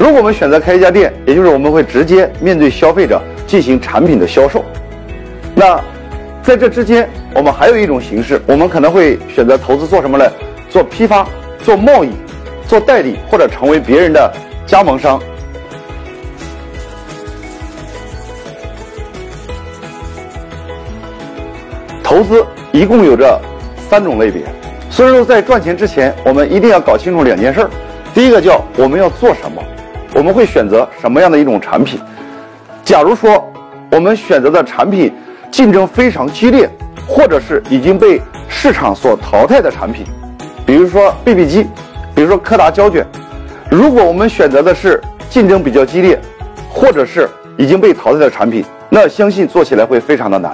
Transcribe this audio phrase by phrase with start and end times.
[0.00, 4.64] 如果我们选择开一家店，也就是我们会直接面对消费者进行产品的销售。
[5.54, 5.78] 那
[6.42, 10.24] 在这之间，我们还有一种形式，我们可能会选择投资做什么呢？
[10.70, 11.28] 做批发、
[11.62, 12.12] 做贸易、
[12.66, 14.32] 做代理，或者成为别人的
[14.66, 15.20] 加盟商。
[22.02, 23.38] 投资一共有着
[23.90, 24.44] 三种类别，
[24.88, 27.70] 所以说在赚钱之前，我们一定要搞清楚两件事儿。
[28.14, 29.62] 第一个叫我们要做什么，
[30.20, 31.98] 我们会选择什么样的一种产品。
[32.84, 33.50] 假如说
[33.90, 35.10] 我们选择的产品
[35.50, 36.68] 竞争非常激烈，
[37.08, 40.04] 或者是已经被市场所淘汰的产品，
[40.66, 41.66] 比如说 BB 机，
[42.14, 43.02] 比如说柯达胶卷，
[43.70, 46.20] 如果我们选择的是竞争比较激烈，
[46.68, 47.26] 或者是
[47.56, 50.52] 已经被淘汰的产品，那相信做起来会非常的难。